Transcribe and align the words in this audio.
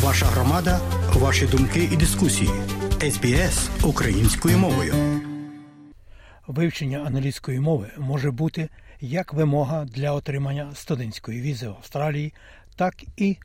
Ваша 0.00 0.26
громада, 0.26 0.80
ваші 1.14 1.46
думки 1.46 1.88
і 1.92 1.96
дискусії. 1.96 2.50
СБС 3.10 3.70
українською 3.84 4.58
мовою. 4.58 4.94
Вивчення 6.46 6.98
англійської 6.98 7.60
мови 7.60 7.90
може 7.98 8.30
бути 8.30 8.68
як 9.00 9.32
вимога 9.32 9.84
для 9.84 10.12
отримання 10.12 10.74
студентської 10.74 11.40
візи 11.40 11.68
в 11.68 11.70
Австралії, 11.70 12.34
так 12.76 12.94
і 13.16 13.36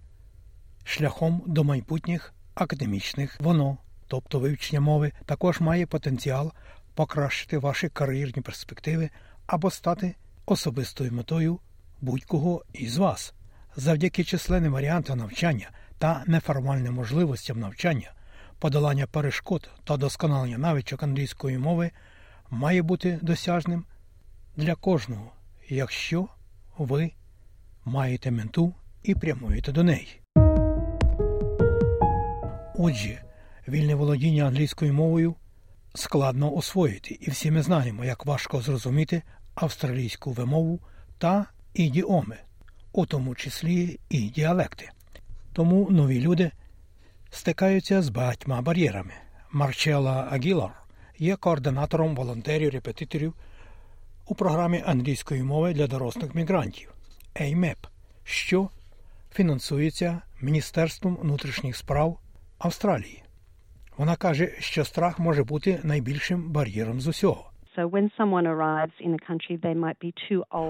шляхом 0.84 1.44
до 1.48 1.64
майбутніх 1.64 2.34
академічних 2.56 3.38
воно, 3.40 3.78
тобто 4.08 4.40
вивчення 4.40 4.82
мови, 4.82 5.12
також 5.26 5.60
має 5.60 5.86
потенціал 5.86 6.52
покращити 6.96 7.58
ваші 7.58 7.90
кар'єрні 7.90 8.42
перспективи 8.42 9.10
або 9.48 9.72
стати 9.72 10.16
особистою 10.46 11.12
метою 11.12 11.60
будь-кого 12.02 12.64
із 12.74 12.98
вас. 12.98 13.34
Завдяки 13.76 14.24
численним 14.24 14.74
варіантам 14.74 15.18
навчання 15.18 15.70
та 15.98 16.24
неформальним 16.28 16.94
можливостям 16.94 17.60
навчання, 17.60 18.12
подолання 18.60 19.08
перешкод 19.08 19.70
та 19.84 19.98
досконалення 19.98 20.58
навичок 20.58 21.04
англійської 21.04 21.58
мови 21.58 21.92
має 22.50 22.82
бути 22.82 23.20
досяжним 23.22 23.86
для 24.56 24.76
кожного, 24.76 25.32
якщо 25.70 26.28
ви 26.78 27.12
маєте 27.86 28.32
менту 28.32 28.74
і 29.04 29.16
прямуєте 29.16 29.72
до 29.72 29.84
неї. 29.84 30.22
Отже, 32.76 33.24
вільне 33.68 33.96
володіння 33.96 34.44
англійською 34.44 34.94
мовою 34.94 35.36
складно 35.96 36.56
освоїти, 36.56 37.18
і 37.22 37.32
всі 37.32 37.52
ми 37.52 37.62
знаємо, 37.62 38.06
як 38.06 38.26
важко 38.26 38.62
зрозуміти 38.62 39.22
австралійську 39.56 40.32
вимову 40.32 40.80
та 41.18 41.46
ідіоми, 41.74 42.38
у 42.92 43.06
тому 43.06 43.36
числі 43.36 44.00
і 44.10 44.22
діалекти. 44.30 44.92
Тому 45.58 45.88
нові 45.90 46.22
люди 46.22 46.52
стикаються 47.30 48.02
з 48.02 48.10
багатьма 48.10 48.62
бар'єрами. 48.62 49.14
Марчела 49.52 50.28
Агілар 50.32 50.84
є 51.18 51.36
координатором 51.36 52.16
волонтерів-репетиторів 52.16 53.34
у 54.26 54.36
програмі 54.36 54.84
англійської 54.86 55.44
мови 55.44 55.74
для 55.74 55.88
дорослих 55.88 56.36
мігрантів 56.36 56.94
AMEP, 57.36 57.76
що 58.24 58.70
фінансується 59.34 60.22
Міністерством 60.42 61.18
внутрішніх 61.22 61.78
справ 61.78 62.20
Австралії. 62.58 63.24
Вона 63.98 64.16
каже, 64.16 64.56
що 64.60 64.86
страх 64.86 65.20
може 65.20 65.44
бути 65.44 65.80
найбільшим 65.84 66.52
бар'єром 66.52 67.02
з 67.02 67.08
усього. 67.08 67.52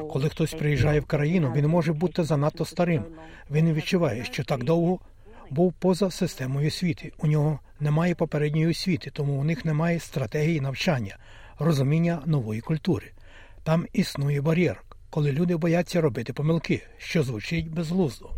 Коли 0.07 0.29
хтось 0.29 0.53
приїжджає 0.53 0.99
в 0.99 1.05
країну, 1.05 1.53
він 1.55 1.67
може 1.67 1.93
бути 1.93 2.23
занадто 2.23 2.65
старим. 2.65 3.03
Він 3.51 3.73
відчуває, 3.73 4.23
що 4.23 4.43
так 4.43 4.63
довго 4.63 4.99
був 5.49 5.73
поза 5.73 6.11
системою 6.11 6.67
освіти. 6.67 7.11
У 7.19 7.27
нього 7.27 7.59
немає 7.79 8.15
попередньої 8.15 8.67
освіти, 8.67 9.11
тому 9.13 9.33
у 9.33 9.43
них 9.43 9.65
немає 9.65 9.99
стратегії 9.99 10.61
навчання, 10.61 11.17
розуміння 11.59 12.21
нової 12.25 12.61
культури. 12.61 13.11
Там 13.63 13.85
існує 13.93 14.41
бар'єр, 14.41 14.83
коли 15.09 15.31
люди 15.31 15.55
бояться 15.57 16.01
робити 16.01 16.33
помилки, 16.33 16.83
що 16.97 17.23
звучить 17.23 17.69
безглуздо. 17.69 18.29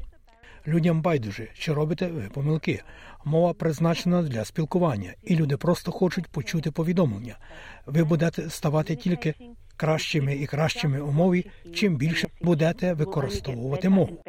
Людям 0.67 1.01
байдуже, 1.01 1.47
чи 1.53 1.73
робите 1.73 2.07
ви 2.07 2.21
помилки. 2.33 2.83
Мова 3.25 3.53
призначена 3.53 4.21
для 4.21 4.45
спілкування, 4.45 5.13
і 5.23 5.35
люди 5.35 5.57
просто 5.57 5.91
хочуть 5.91 6.27
почути 6.27 6.71
повідомлення. 6.71 7.37
Ви 7.85 8.03
будете 8.03 8.49
ставати 8.49 8.95
тільки 8.95 9.33
кращими 9.77 10.35
і 10.35 10.45
кращими 10.45 11.01
у 11.01 11.11
мові, 11.11 11.45
чим 11.73 11.97
більше 11.97 12.27
будете 12.41 12.93
використовувати 12.93 13.89
мову. 13.89 14.23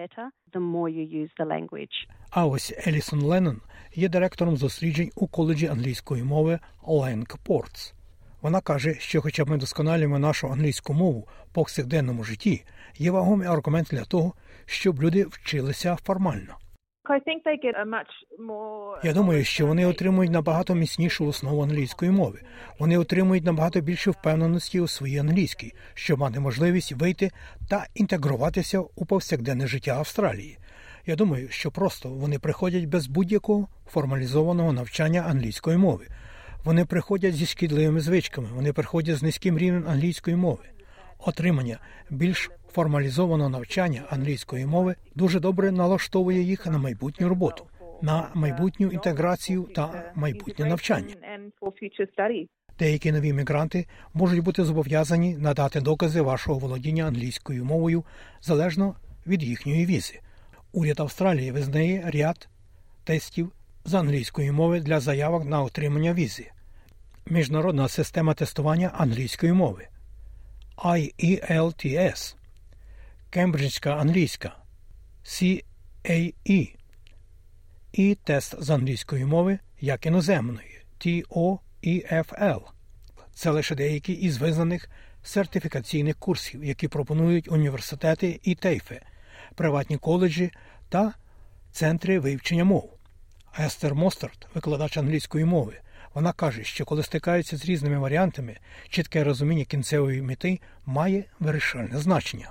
А 2.30 2.46
ось 2.46 2.74
Елісон 2.86 3.20
Леннон 3.20 3.60
є 3.94 4.08
директором 4.08 4.56
досліджень 4.56 5.10
у 5.14 5.26
коледжі 5.26 5.66
англійської 5.66 6.22
мови 6.22 6.58
Ленк 6.86 7.36
Портс. 7.36 7.94
Вона 8.42 8.60
каже, 8.60 8.94
що, 8.94 9.22
хоча 9.22 9.44
б 9.44 9.50
ми 9.50 9.56
досконалюємо 9.56 10.18
нашу 10.18 10.48
англійську 10.48 10.94
мову 10.94 11.28
в 11.50 11.54
повсякденному 11.54 12.24
житті, 12.24 12.64
є 12.98 13.10
вагомий 13.10 13.48
аргумент 13.48 13.88
для 13.90 14.04
того, 14.04 14.34
щоб 14.66 15.02
люди 15.02 15.24
вчилися 15.24 15.96
формально. 15.96 16.56
Я 19.04 19.12
думаю, 19.12 19.44
що 19.44 19.66
вони 19.66 19.86
отримують 19.86 20.32
набагато 20.32 20.74
міцнішу 20.74 21.26
основу 21.26 21.62
англійської 21.62 22.10
мови. 22.10 22.40
Вони 22.78 22.98
отримують 22.98 23.44
набагато 23.44 23.80
більше 23.80 24.10
впевненості 24.10 24.80
у 24.80 24.88
своїй 24.88 25.18
англійській, 25.18 25.72
щоб 25.94 26.18
мати 26.18 26.40
можливість 26.40 26.92
вийти 26.92 27.30
та 27.68 27.86
інтегруватися 27.94 28.80
у 28.96 29.04
повсякденне 29.04 29.66
життя 29.66 29.94
Австралії. 29.98 30.58
Я 31.06 31.16
думаю, 31.16 31.48
що 31.48 31.70
просто 31.70 32.08
вони 32.08 32.38
приходять 32.38 32.84
без 32.84 33.06
будь-якого 33.06 33.68
формалізованого 33.86 34.72
навчання 34.72 35.20
англійської 35.20 35.76
мови. 35.76 36.06
Вони 36.64 36.84
приходять 36.84 37.34
зі 37.34 37.46
шкідливими 37.46 38.00
звичками, 38.00 38.48
вони 38.54 38.72
приходять 38.72 39.16
з 39.16 39.22
низьким 39.22 39.58
рівнем 39.58 39.88
англійської 39.88 40.36
мови. 40.36 40.64
Отримання 41.18 41.78
більш 42.10 42.50
формалізованого 42.72 43.50
навчання 43.50 44.02
англійської 44.10 44.66
мови 44.66 44.94
дуже 45.14 45.40
добре 45.40 45.72
налаштовує 45.72 46.42
їх 46.42 46.66
на 46.66 46.78
майбутню 46.78 47.28
роботу, 47.28 47.66
на 48.02 48.28
майбутню 48.34 48.88
інтеграцію 48.88 49.62
та 49.62 50.12
майбутнє 50.14 50.66
навчання. 50.66 51.14
Деякі 52.78 53.12
нові 53.12 53.32
мігранти 53.32 53.86
можуть 54.14 54.40
бути 54.40 54.64
зобов'язані 54.64 55.36
надати 55.36 55.80
докази 55.80 56.20
вашого 56.20 56.58
володіння 56.58 57.04
англійською 57.04 57.64
мовою 57.64 58.04
залежно 58.40 58.94
від 59.26 59.42
їхньої 59.42 59.86
візи. 59.86 60.20
Уряд 60.72 61.00
Австралії 61.00 61.52
визнає 61.52 62.10
ряд 62.14 62.48
тестів 63.04 63.52
з 63.84 63.94
англійської 63.94 64.52
мови 64.52 64.80
для 64.80 65.00
заявок 65.00 65.44
на 65.44 65.62
отримання 65.62 66.14
візи. 66.14 66.50
Міжнародна 67.26 67.88
система 67.88 68.34
тестування 68.34 68.90
англійської 68.94 69.52
мови 69.52 69.88
IELTS, 70.84 72.36
Кембриджська 73.30 73.96
англійська 73.96 74.56
CAE 75.24 76.74
і 77.92 78.14
тест 78.24 78.62
з 78.62 78.70
англійської 78.70 79.24
мови 79.24 79.58
як 79.80 80.06
іноземної 80.06 80.84
TOEFL. 81.00 82.60
Це 83.34 83.50
лише 83.50 83.74
деякі 83.74 84.12
із 84.12 84.38
визнаних 84.38 84.90
сертифікаційних 85.22 86.16
курсів, 86.16 86.64
які 86.64 86.88
пропонують 86.88 87.52
університети 87.52 88.40
і 88.42 88.54
тейфи, 88.54 89.00
приватні 89.54 89.96
коледжі 89.96 90.50
та 90.88 91.14
центри 91.72 92.18
вивчення 92.18 92.64
мов. 92.64 92.96
Естер 93.58 93.94
Мостарт, 93.94 94.46
викладач 94.54 94.96
англійської 94.96 95.44
мови, 95.44 95.80
вона 96.14 96.32
каже, 96.32 96.64
що 96.64 96.84
коли 96.84 97.02
стикаються 97.02 97.56
з 97.56 97.64
різними 97.64 97.98
варіантами, 97.98 98.56
чітке 98.88 99.24
розуміння 99.24 99.64
кінцевої 99.64 100.22
мети 100.22 100.60
має 100.86 101.24
вирішальне 101.40 101.98
значення. 101.98 102.50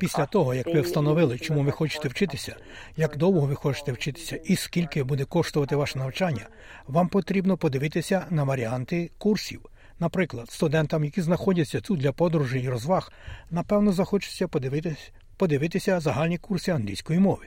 Після 0.00 0.26
того, 0.26 0.54
як 0.54 0.66
ви 0.66 0.80
встановили, 0.80 1.38
чому 1.38 1.62
ви 1.62 1.70
хочете 1.70 2.08
вчитися, 2.08 2.56
як 2.96 3.16
довго 3.16 3.46
ви 3.46 3.54
хочете 3.54 3.92
вчитися 3.92 4.36
і 4.36 4.56
скільки 4.56 5.02
буде 5.02 5.24
коштувати 5.24 5.76
ваше 5.76 5.98
навчання, 5.98 6.48
вам 6.86 7.08
потрібно 7.08 7.56
подивитися 7.56 8.26
на 8.30 8.44
варіанти 8.44 9.10
курсів. 9.18 9.60
Наприклад, 10.00 10.50
студентам, 10.50 11.04
які 11.04 11.20
знаходяться 11.20 11.80
тут 11.80 12.00
для 12.00 12.12
подорожей 12.12 12.62
і 12.62 12.68
розваг, 12.68 13.12
напевно, 13.50 13.92
захочеться 13.92 14.48
подивитися 14.48 15.10
подивитися 15.38 16.00
загальні 16.00 16.38
курси 16.38 16.72
англійської 16.72 17.18
мови. 17.18 17.46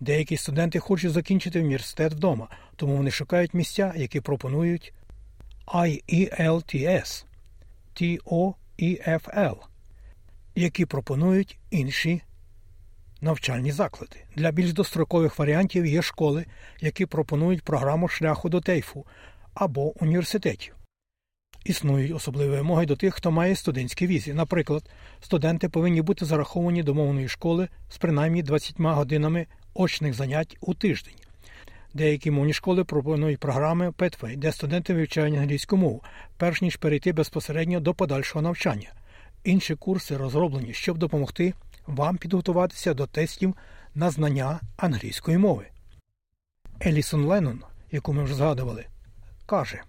Деякі 0.00 0.36
студенти 0.36 0.78
хочуть 0.78 1.12
закінчити 1.12 1.60
університет 1.60 2.12
вдома, 2.12 2.48
тому 2.76 2.96
вони 2.96 3.10
шукають 3.10 3.54
місця, 3.54 3.92
які 3.96 4.20
пропонують 4.20 4.92
IELTS, 5.66 7.24
TOEFL, 7.94 9.56
які 10.54 10.86
пропонують 10.86 11.58
інші 11.70 12.22
навчальні 13.20 13.72
заклади. 13.72 14.16
Для 14.36 14.50
більш 14.50 14.72
дострокових 14.72 15.38
варіантів 15.38 15.86
є 15.86 16.02
школи, 16.02 16.46
які 16.80 17.06
пропонують 17.06 17.62
програму 17.62 18.08
шляху 18.08 18.48
до 18.48 18.60
тейфу 18.60 19.06
або 19.54 20.02
університетів. 20.02 20.74
Існують 21.64 22.14
особливі 22.14 22.50
вимоги 22.50 22.86
до 22.86 22.96
тих, 22.96 23.14
хто 23.14 23.30
має 23.30 23.56
студентські 23.56 24.06
візі. 24.06 24.34
Наприклад, 24.34 24.90
студенти 25.20 25.68
повинні 25.68 26.02
бути 26.02 26.24
зараховані 26.24 26.82
до 26.82 26.94
мовної 26.94 27.28
школи 27.28 27.68
з 27.88 27.98
принаймні 27.98 28.42
20 28.42 28.74
годинами 28.78 29.46
очних 29.74 30.14
занять 30.14 30.56
у 30.60 30.74
тиждень. 30.74 31.14
Деякі 31.94 32.30
мовні 32.30 32.52
школи 32.52 32.84
пропонують 32.84 33.40
програми 33.40 33.90
Pathway, 33.90 34.36
де 34.36 34.52
студенти 34.52 34.94
вивчають 34.94 35.36
англійську 35.36 35.76
мову, 35.76 36.02
перш 36.36 36.62
ніж 36.62 36.76
перейти 36.76 37.12
безпосередньо 37.12 37.80
до 37.80 37.94
подальшого 37.94 38.42
навчання. 38.42 38.92
Інші 39.44 39.74
курси 39.74 40.16
розроблені, 40.16 40.72
щоб 40.72 40.98
допомогти 40.98 41.54
вам 41.86 42.16
підготуватися 42.16 42.94
до 42.94 43.06
тестів 43.06 43.54
на 43.94 44.10
знання 44.10 44.60
англійської 44.76 45.38
мови. 45.38 45.66
Елісон 46.86 47.24
Леннон, 47.24 47.62
яку 47.90 48.12
ми 48.12 48.24
вже 48.24 48.34
згадували, 48.34 48.86
каже. 49.46 49.82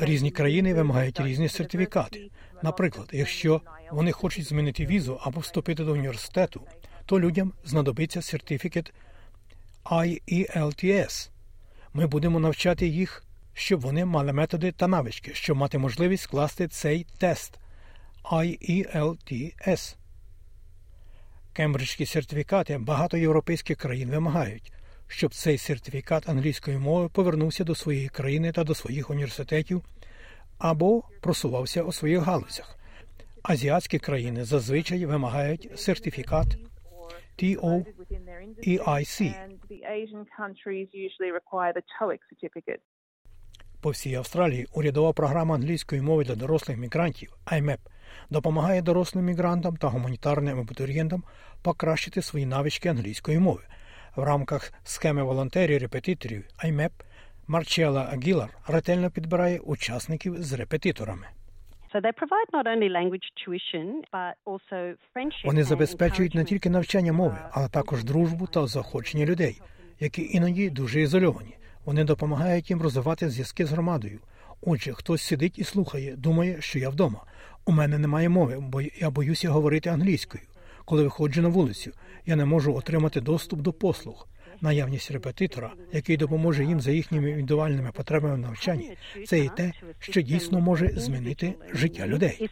Різні 0.00 0.30
країни 0.30 0.74
вимагають 0.74 1.20
різні 1.20 1.48
сертифікати. 1.48 2.30
Наприклад, 2.62 3.10
якщо 3.12 3.60
вони 3.90 4.12
хочуть 4.12 4.44
змінити 4.44 4.86
візу 4.86 5.20
або 5.22 5.40
вступити 5.40 5.84
до 5.84 5.92
університету, 5.92 6.66
то 7.06 7.20
людям 7.20 7.52
знадобиться 7.64 8.22
сертифікат 8.22 8.92
IELTS. 9.84 11.30
Ми 11.92 12.06
будемо 12.06 12.40
навчати 12.40 12.86
їх, 12.86 13.24
щоб 13.52 13.80
вони 13.80 14.04
мали 14.04 14.32
методи 14.32 14.72
та 14.72 14.88
навички, 14.88 15.34
щоб 15.34 15.56
мати 15.56 15.78
можливість 15.78 16.22
скласти 16.22 16.68
цей 16.68 17.06
тест 17.18 17.58
IELTS. 18.24 19.96
Кембриджські 21.52 22.06
сертифікати 22.06 22.78
багато 22.78 23.16
європейських 23.16 23.76
країн 23.78 24.10
вимагають, 24.10 24.72
щоб 25.08 25.34
цей 25.34 25.58
сертифікат 25.58 26.28
англійської 26.28 26.78
мови 26.78 27.08
повернувся 27.08 27.64
до 27.64 27.74
своєї 27.74 28.08
країни 28.08 28.52
та 28.52 28.64
до 28.64 28.74
своїх 28.74 29.10
університетів 29.10 29.82
або 30.58 31.02
просувався 31.20 31.82
у 31.82 31.92
своїх 31.92 32.20
галузях. 32.20 32.78
Азіатські 33.42 33.98
країни 33.98 34.44
зазвичай 34.44 35.06
вимагають 35.06 35.70
сертифікат 35.74 36.46
TOEIC. 37.38 39.34
По 43.80 43.90
всій 43.90 44.14
Австралії 44.14 44.66
урядова 44.72 45.12
програма 45.12 45.54
англійської 45.54 46.02
мови 46.02 46.24
для 46.24 46.34
дорослих 46.34 46.78
мігрантів 46.78 47.36
IMEP 47.46 47.78
допомагає 48.30 48.82
дорослим 48.82 49.24
мігрантам 49.24 49.76
та 49.76 49.88
гуманітарним 49.88 50.60
абітурієнтам 50.60 51.22
покращити 51.62 52.22
свої 52.22 52.46
навички 52.46 52.88
англійської 52.88 53.38
мови. 53.38 53.62
В 54.18 54.22
рамках 54.22 54.72
схеми 54.84 55.22
волонтерів-репетиторів 55.22 56.44
IMEP 56.64 56.90
Марчела 57.46 58.08
Агілар 58.12 58.48
ретельно 58.68 59.10
підбирає 59.10 59.58
учасників 59.58 60.42
з 60.42 60.52
репетиторами. 60.52 61.26
Вони 65.44 65.64
забезпечують 65.64 66.34
не 66.34 66.44
тільки 66.44 66.70
навчання 66.70 67.12
мови, 67.12 67.38
але 67.50 67.68
також 67.68 68.04
дружбу 68.04 68.46
та 68.46 68.66
заохочення 68.66 69.26
людей, 69.26 69.60
які 70.00 70.30
іноді 70.32 70.70
дуже 70.70 71.00
ізольовані. 71.00 71.56
Вони 71.84 72.04
допомагають 72.04 72.70
їм 72.70 72.82
розвивати 72.82 73.30
зв'язки 73.30 73.66
з 73.66 73.72
громадою. 73.72 74.20
Отже, 74.60 74.92
хтось 74.92 75.22
сидить 75.22 75.58
і 75.58 75.64
слухає, 75.64 76.16
думає, 76.16 76.60
що 76.60 76.78
я 76.78 76.90
вдома. 76.90 77.24
У 77.66 77.72
мене 77.72 77.98
немає 77.98 78.28
мови, 78.28 78.58
бо 78.60 78.80
я 78.80 79.10
боюся 79.10 79.50
говорити 79.50 79.90
англійською. 79.90 80.44
Коли 80.88 81.02
виходжу 81.02 81.42
на 81.42 81.48
вулицю, 81.48 81.92
я 82.26 82.36
не 82.36 82.44
можу 82.44 82.74
отримати 82.74 83.20
доступ 83.20 83.60
до 83.60 83.72
послуг. 83.72 84.28
Наявність 84.60 85.10
репетитора, 85.10 85.72
який 85.92 86.16
допоможе 86.16 86.64
їм 86.64 86.80
за 86.80 86.90
їхніми 86.90 87.28
індивідуальними 87.28 87.90
потребами 87.92 88.34
в 88.34 88.38
навчанні, 88.38 88.96
це 89.26 89.38
і 89.38 89.48
те, 89.48 89.72
що 89.98 90.20
дійсно 90.20 90.60
може 90.60 90.88
змінити 90.88 91.54
життя 91.74 92.06
людей. 92.06 92.48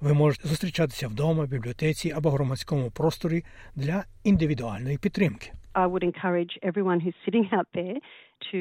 Ви 0.00 0.14
можете 0.14 0.48
зустрічатися 0.48 1.08
вдома, 1.08 1.44
в 1.44 1.48
бібліотеці 1.48 2.10
або 2.10 2.30
громадському 2.30 2.90
просторі 2.90 3.44
для 3.76 4.04
індивідуальної 4.24 4.98
підтримки. 4.98 5.52
I 5.74 5.86
would 5.86 6.04
encourage 6.12 6.54
everyone 6.70 7.00
who's 7.04 7.18
sitting 7.26 7.46
out 7.58 7.68
there 7.78 7.96
to 8.50 8.58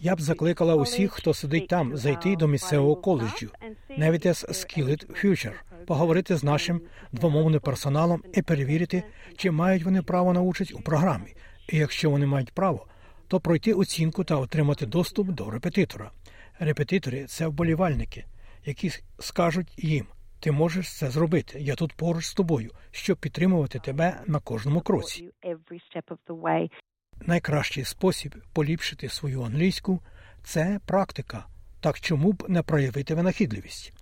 Я 0.00 0.16
б 0.16 0.20
закликала 0.20 0.74
усіх, 0.74 1.12
хто 1.12 1.34
сидить 1.34 1.68
там, 1.68 1.96
зайти 1.96 2.36
до 2.36 2.46
місцевого 2.46 2.96
коледжу 2.96 3.50
Navitas 3.98 4.48
Skillet 4.48 5.24
Future, 5.24 5.54
поговорити 5.86 6.36
з 6.36 6.44
нашим 6.44 6.80
двомовним 7.12 7.60
персоналом 7.60 8.22
і 8.34 8.42
перевірити, 8.42 9.02
чи 9.36 9.50
мають 9.50 9.84
вони 9.84 10.02
право 10.02 10.32
на 10.32 10.40
участь 10.40 10.74
у 10.74 10.80
програмі. 10.80 11.34
І 11.68 11.76
якщо 11.78 12.10
вони 12.10 12.26
мають 12.26 12.52
право, 12.52 12.86
то 13.28 13.40
пройти 13.40 13.72
оцінку 13.72 14.24
та 14.24 14.36
отримати 14.36 14.86
доступ 14.86 15.28
до 15.28 15.50
репетитора. 15.50 16.10
Репетитори 16.58 17.24
це 17.24 17.46
вболівальники, 17.46 18.24
які 18.64 18.90
скажуть 19.18 19.84
їм: 19.84 20.06
ти 20.40 20.52
можеш 20.52 20.98
це 20.98 21.10
зробити. 21.10 21.60
Я 21.60 21.74
тут 21.74 21.92
поруч 21.92 22.24
з 22.24 22.34
тобою, 22.34 22.70
щоб 22.90 23.16
підтримувати 23.16 23.78
тебе 23.78 24.20
на 24.26 24.40
кожному 24.40 24.80
кроці. 24.80 25.30
Найкращий 27.26 27.84
спосіб 27.84 28.34
поліпшити 28.52 29.08
свою 29.08 29.42
англійську 29.42 30.00
це 30.42 30.80
практика. 30.86 31.46
Так 31.80 32.00
чому 32.00 32.32
б 32.32 32.44
не 32.48 32.62
проявити 32.62 33.14
винахідливість? 33.14 33.92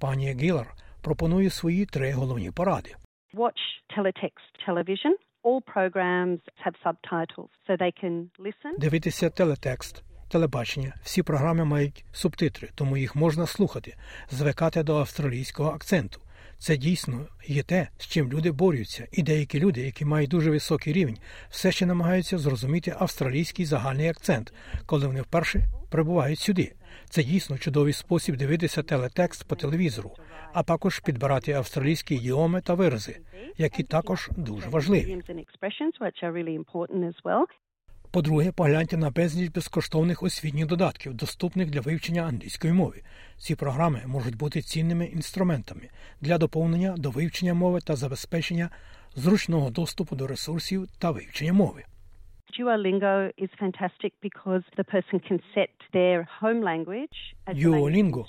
Пані 0.00 0.32
Гілар 0.40 0.74
пропонує 1.02 1.50
свої 1.50 1.86
три 1.86 2.12
головні 2.12 2.50
поради. 2.50 2.94
Watch 3.34 3.62
teletext 3.98 4.68
television. 4.68 5.12
All 5.44 5.60
programs 5.76 6.40
have 6.64 6.76
subtitles, 6.84 7.50
so 7.68 7.76
they 7.82 7.92
can 8.04 8.14
listen. 8.38 8.78
Дивитися 8.78 9.30
телетекст, 9.30 10.04
телебачення. 10.28 10.94
Всі 11.02 11.22
програми 11.22 11.64
мають 11.64 12.04
субтитри, 12.12 12.68
тому 12.74 12.96
їх 12.96 13.16
можна 13.16 13.46
слухати, 13.46 13.96
звикати 14.28 14.82
до 14.82 14.98
австралійського 14.98 15.70
акценту. 15.70 16.20
Це 16.58 16.76
дійсно 16.76 17.26
є 17.46 17.62
те, 17.62 17.88
з 17.98 18.06
чим 18.06 18.32
люди 18.32 18.50
борються, 18.50 19.08
і 19.12 19.22
деякі 19.22 19.60
люди, 19.60 19.80
які 19.80 20.04
мають 20.04 20.30
дуже 20.30 20.50
високий 20.50 20.92
рівень, 20.92 21.18
все 21.50 21.72
ще 21.72 21.86
намагаються 21.86 22.38
зрозуміти 22.38 22.94
австралійський 22.98 23.64
загальний 23.64 24.08
акцент, 24.08 24.54
коли 24.86 25.06
вони 25.06 25.22
вперше 25.22 25.62
прибувають 25.90 26.38
сюди. 26.38 26.72
Це 27.10 27.22
дійсно 27.22 27.58
чудовий 27.58 27.92
спосіб 27.92 28.36
дивитися 28.36 28.82
телетекст 28.82 29.48
по 29.48 29.56
телевізору, 29.56 30.14
а 30.52 30.62
також 30.62 31.00
підбирати 31.00 31.52
австралійські 31.52 32.14
ідіоми 32.14 32.60
та 32.60 32.74
вирази, 32.74 33.20
які 33.56 33.82
також 33.82 34.30
дуже 34.36 34.68
важливі. 34.68 35.22
По-друге, 38.10 38.52
погляньте 38.52 38.96
на 38.96 39.10
безліч 39.10 39.50
безкоштовних 39.50 40.22
освітніх 40.22 40.66
додатків, 40.66 41.14
доступних 41.14 41.70
для 41.70 41.80
вивчення 41.80 42.22
англійської 42.22 42.72
мови. 42.72 43.02
Ці 43.36 43.54
програми 43.54 44.02
можуть 44.06 44.36
бути 44.36 44.62
цінними 44.62 45.06
інструментами 45.06 45.88
для 46.20 46.38
доповнення 46.38 46.94
до 46.98 47.10
вивчення 47.10 47.54
мови 47.54 47.80
та 47.80 47.96
забезпечення 47.96 48.70
зручного 49.14 49.70
доступу 49.70 50.16
до 50.16 50.26
ресурсів 50.26 50.88
та 50.98 51.10
вивчення 51.10 51.52
мови. 51.52 51.84
Duolingo 52.58 53.30
is 53.44 53.50
fantastic 53.60 54.12
because 54.22 54.62
the 54.78 54.84
person 54.94 55.20
can 55.28 55.38
set 55.54 55.70
their 55.92 56.26
home 56.40 56.62
language 56.62 57.18
as 57.46 57.54
Duolingo 57.54 58.24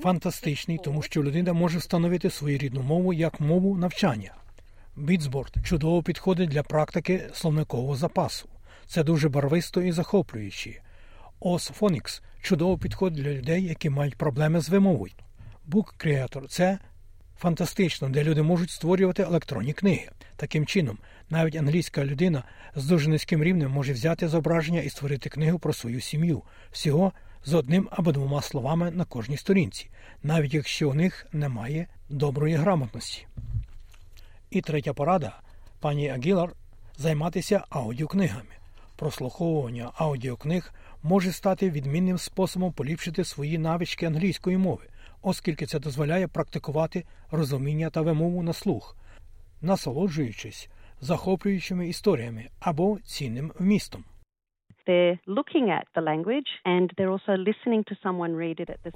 фантастичний, 0.00 0.78
тому 0.84 1.02
що 1.02 1.22
людина 1.22 1.52
може 1.52 1.78
встановити 1.78 2.30
свою 2.30 2.58
рідну 2.58 2.82
мову 2.82 3.12
як 3.12 3.40
мову 3.40 3.76
навчання. 3.78 4.34
Бітсборд 4.96 5.54
чудово 5.64 6.02
підходить 6.02 6.50
для 6.50 6.62
практики 6.62 7.28
словникового 7.32 7.94
запасу. 7.94 8.48
Це 8.86 9.04
дуже 9.04 9.28
барвисто 9.28 9.82
і 9.82 9.92
захоплююче. 9.92 10.80
Осфонікс 11.40 12.22
чудово 12.42 12.78
підходить 12.78 13.22
для 13.24 13.30
людей, 13.30 13.64
які 13.64 13.90
мають 13.90 14.16
проблеми 14.16 14.60
з 14.60 14.68
вимовою. 14.68 15.12
Book 15.68 16.06
Creator– 16.06 16.46
це 16.48 16.78
фантастично, 17.38 18.08
де 18.08 18.24
люди 18.24 18.42
можуть 18.42 18.70
створювати 18.70 19.22
електронні 19.22 19.72
книги. 19.72 20.08
Таким 20.36 20.66
чином, 20.66 20.98
навіть 21.30 21.56
англійська 21.56 22.04
людина 22.04 22.42
з 22.74 22.86
дуже 22.86 23.10
низьким 23.10 23.44
рівнем 23.44 23.70
може 23.70 23.92
взяти 23.92 24.28
зображення 24.28 24.80
і 24.80 24.88
створити 24.88 25.30
книгу 25.30 25.58
про 25.58 25.72
свою 25.72 26.00
сім'ю 26.00 26.42
всього 26.72 27.12
з 27.44 27.54
одним 27.54 27.88
або 27.90 28.12
двома 28.12 28.42
словами 28.42 28.90
на 28.90 29.04
кожній 29.04 29.36
сторінці, 29.36 29.90
навіть 30.22 30.54
якщо 30.54 30.90
у 30.90 30.94
них 30.94 31.26
немає 31.32 31.86
доброї 32.08 32.54
грамотності. 32.54 33.26
І 34.50 34.60
третя 34.60 34.92
порада 34.92 35.40
пані 35.80 36.08
Агілар 36.08 36.52
займатися 36.96 37.64
аудіокнигами. 37.70 38.61
Прослуховування 39.02 39.90
аудіокниг 39.94 40.74
може 41.02 41.32
стати 41.32 41.70
відмінним 41.70 42.18
способом 42.18 42.72
поліпшити 42.72 43.24
свої 43.24 43.58
навички 43.58 44.06
англійської 44.06 44.56
мови, 44.56 44.84
оскільки 45.22 45.66
це 45.66 45.78
дозволяє 45.78 46.28
практикувати 46.28 47.04
розуміння 47.30 47.90
та 47.90 48.00
вимову 48.00 48.42
на 48.42 48.52
слух, 48.52 48.96
насолоджуючись 49.62 50.68
захоплюючими 51.00 51.88
історіями 51.88 52.48
або 52.60 52.98
цінним 53.04 53.52
вмістом. 53.58 54.04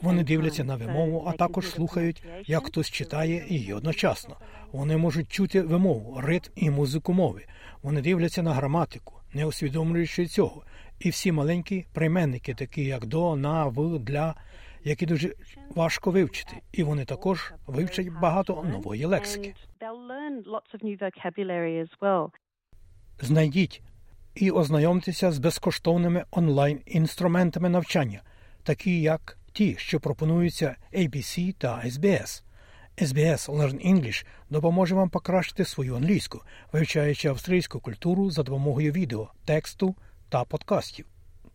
Вони 0.03 0.25
дивляться 0.25 0.65
на 0.65 0.77
вимову, 0.77 1.25
а 1.27 1.33
також 1.33 1.71
слухають, 1.71 2.25
як 2.47 2.67
хтось 2.67 2.91
читає 2.91 3.45
її 3.49 3.73
одночасно. 3.73 4.37
Вони 4.73 4.97
можуть 4.97 5.33
чути 5.33 5.63
вимову, 5.63 6.21
ритм 6.21 6.51
і 6.57 6.71
музику 6.71 7.13
мови. 7.13 7.45
Вони 7.83 8.03
дивляться 8.03 8.43
на 8.43 8.53
граматику, 8.53 9.21
не 9.37 9.47
усвідомлюючи 9.47 10.27
цього. 10.27 10.63
І 10.99 11.11
всі 11.11 11.33
маленькі 11.33 11.87
прийменники, 11.93 12.55
такі 12.55 12.85
як 12.85 13.07
до, 13.07 13.37
на, 13.37 13.65
в, 13.65 13.99
для, 13.99 14.35
які 14.85 15.07
дуже 15.07 15.35
важко 15.75 16.11
вивчити. 16.11 16.63
І 16.73 16.83
вони 16.83 17.05
також 17.05 17.53
вивчать 17.67 18.09
багато 18.09 18.65
нової 18.73 19.05
лексики. 19.05 19.55
Знайдіть 23.21 23.83
і 24.35 24.51
ознайомтеся 24.51 25.33
з 25.33 25.39
безкоштовними 25.39 26.25
онлайн-інструментами 26.31 27.69
навчання, 27.69 28.23
такі 28.63 29.01
як 29.01 29.39
ті, 29.53 29.77
що 29.79 30.01
пропонуються 30.01 30.77
ABC 30.93 31.55
та 31.59 31.83
SBS. 31.85 32.46
SBS 32.99 33.49
Learn 33.49 33.93
English 33.93 34.27
допоможе 34.51 34.95
вам 34.95 35.09
покращити 35.11 35.65
свою 35.65 35.97
англійську, 35.97 36.43
вивчаючи 36.73 37.29
австрійську 37.29 37.81
культуру 37.81 38.31
за 38.31 38.43
допомогою 38.43 38.93
відео, 38.93 39.31
тексту 39.45 39.95
та 40.29 40.45
подкастів. 40.45 41.07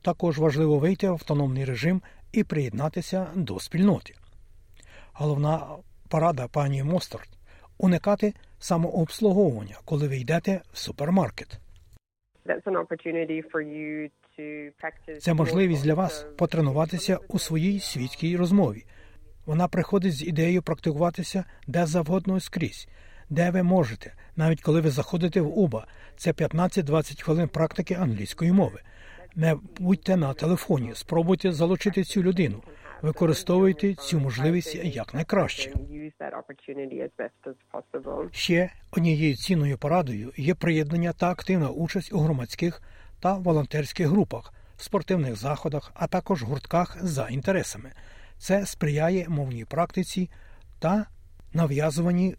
Також 0.02 0.40
важливо 0.40 0.80
вийти 0.80 1.10
в 1.10 1.12
автономний 1.12 1.66
режим 1.66 2.02
і 2.32 2.44
приєднатися 2.44 3.28
до 3.36 3.60
спільноти. 3.60 4.14
Головна 5.14 5.68
порада 6.10 6.48
пані 6.48 6.84
Мостерт 6.84 7.30
уникати 7.78 8.34
самообслуговування, 8.60 9.78
коли 9.86 10.08
ви 10.08 10.18
йдете 10.18 10.62
в 10.74 10.78
супермаркет. 10.78 11.60
Це 15.20 15.34
можливість 15.34 15.84
для 15.84 15.94
вас 15.94 16.26
потренуватися 16.38 17.20
у 17.28 17.40
своїй 17.40 17.80
світській 17.80 18.38
розмові. 18.38 18.86
Вона 19.46 19.68
приходить 19.68 20.14
з 20.14 20.24
ідеєю 20.24 20.62
практикуватися 20.62 21.44
де 21.68 21.86
завгодно 21.86 22.40
скрізь, 22.40 22.88
де 23.30 23.52
ви 23.52 23.64
можете, 23.64 24.14
навіть 24.36 24.62
коли 24.62 24.82
ви 24.82 24.90
заходите 24.90 25.42
в 25.42 25.60
Уба. 25.60 25.88
Це 26.18 26.32
15-20 26.32 27.22
хвилин 27.24 27.48
практики 27.48 27.94
англійської 27.94 28.52
мови. 28.52 28.82
Не 29.36 29.56
будьте 29.80 30.18
на 30.18 30.34
телефоні, 30.34 30.92
спробуйте 30.94 31.52
залучити 31.52 32.04
цю 32.04 32.24
людину. 32.24 32.64
Використовуйте 33.02 33.94
цю 33.94 34.20
можливість 34.20 34.76
якнайкраще. 34.76 35.74
Ще 38.32 38.70
однією 38.92 39.36
цінною 39.36 39.78
порадою 39.78 40.32
є 40.38 40.56
приєднання 40.56 41.14
та 41.14 41.30
активна 41.30 41.70
участь 41.70 42.14
у 42.14 42.20
громадських 42.20 42.82
та 43.20 43.34
волонтерських 43.34 44.08
групах, 44.08 44.54
спортивних 44.78 45.36
заходах, 45.36 45.92
а 45.94 46.08
також 46.08 46.44
гуртках 46.44 46.98
за 47.02 47.28
інтересами. 47.28 47.92
Це 48.42 48.66
сприяє 48.66 49.26
мовній 49.30 49.66
практиці 49.66 50.30
та 50.80 51.06
нав'язуванні 51.54 52.36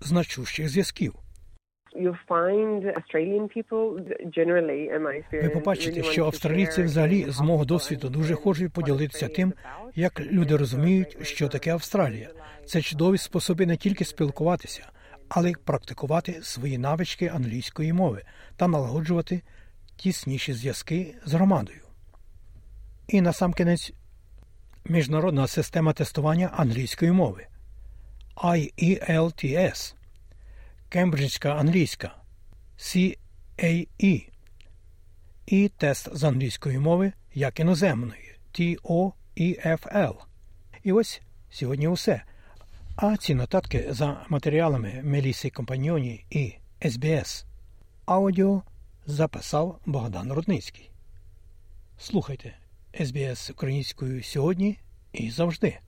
значущих 0.00 0.68
зв'язків. 0.68 1.14
Ви 5.32 5.48
побачите, 5.48 6.02
що 6.02 6.24
австралійці 6.24 6.82
взагалі 6.82 7.24
з 7.28 7.40
мого 7.40 7.64
досвіду 7.64 8.08
дуже 8.08 8.34
хочуть 8.34 8.72
поділитися 8.72 9.28
тим, 9.28 9.52
як 9.94 10.20
люди 10.20 10.56
розуміють, 10.56 11.26
що 11.26 11.48
таке 11.48 11.72
Австралія. 11.72 12.30
Це 12.64 12.80
чудові 12.80 13.18
способи 13.18 13.66
не 13.66 13.76
тільки 13.76 14.04
спілкуватися, 14.04 14.88
але 15.28 15.50
й 15.50 15.56
практикувати 15.64 16.32
свої 16.42 16.78
навички 16.78 17.26
англійської 17.26 17.92
мови 17.92 18.22
та 18.56 18.68
налагоджувати 18.68 19.42
тісніші 19.96 20.52
зв'язки 20.52 21.14
з 21.24 21.34
громадою. 21.34 21.80
І 23.08 23.20
насамкінець 23.20 23.92
міжнародна 24.88 25.46
система 25.46 25.92
тестування 25.92 26.50
англійської 26.56 27.12
мови. 27.12 27.46
IELTS, 28.36 29.94
Кембриджська 30.88 31.54
англійська. 31.54 32.16
CAE 32.78 34.28
і 35.46 35.68
тест 35.68 36.16
з 36.16 36.24
англійської 36.24 36.78
мови 36.78 37.12
як 37.34 37.60
іноземної. 37.60 38.38
TOEFL. 38.52 40.14
І 40.82 40.92
ось 40.92 41.22
сьогодні 41.50 41.88
усе. 41.88 42.22
А 42.96 43.16
ці 43.16 43.34
нотатки 43.34 43.86
за 43.90 44.26
матеріалами 44.28 45.00
Меліси 45.04 45.50
Компаньйоні 45.50 46.24
і 46.30 46.54
СБС 46.88 47.44
аудіо 48.06 48.62
записав 49.06 49.80
Богдан 49.86 50.32
Рудницький. 50.32 50.90
Слухайте 51.98 52.54
СБС 53.04 53.50
українською 53.50 54.22
сьогодні 54.22 54.78
і 55.12 55.30
завжди. 55.30 55.78